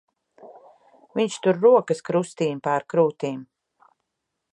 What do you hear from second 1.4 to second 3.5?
tur rokas krustīm pār krūtīm.